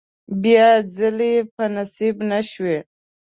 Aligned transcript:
بیا 0.43 0.67
ځلې 0.97 1.33
په 1.55 1.63
نصیب 1.75 2.15
نشوې. 2.31 2.77